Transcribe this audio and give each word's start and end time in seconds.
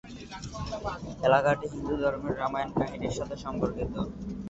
এলাকাটি 1.27 1.65
হিন্দু 1.73 1.95
ধর্মের 2.01 2.35
রামায়ণ 2.37 2.69
কাহিনীর 2.77 3.17
সাথে 3.17 3.35
সম্পর্কিত। 3.45 3.93